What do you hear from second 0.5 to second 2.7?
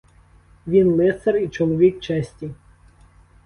Він лицар і чоловік честі.